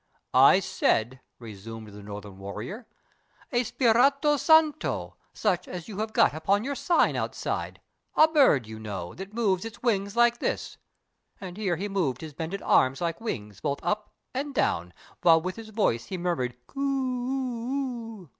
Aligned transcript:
"I 0.33 0.61
said," 0.61 1.19
resumed 1.37 1.89
the 1.89 2.01
Northern 2.01 2.39
warrior, 2.39 2.87
"A 3.51 3.61
Spirito 3.63 4.35
Santo, 4.35 5.15
such 5.31 5.67
as 5.67 5.87
you 5.87 5.99
have 5.99 6.11
got 6.11 6.33
Upon 6.33 6.63
your 6.63 6.73
sign 6.73 7.15
outside—a 7.15 8.27
bird, 8.29 8.65
you 8.65 8.79
know, 8.79 9.13
That 9.13 9.35
moves 9.35 9.63
its 9.63 9.83
wings 9.83 10.15
like 10.15 10.39
this"—and 10.39 11.55
here 11.55 11.75
he 11.75 11.87
moved 11.87 12.21
His 12.21 12.33
bended 12.33 12.63
arms 12.63 12.99
like 12.99 13.21
wings, 13.21 13.61
both 13.61 13.77
up 13.83 14.11
and 14.33 14.55
down, 14.55 14.91
While 15.21 15.39
with 15.39 15.55
his 15.55 15.69
voice 15.69 16.05
he 16.05 16.17
murmured 16.17 16.57
_Coo 16.67 16.79
oo 16.79 16.79
oo! 18.23 18.29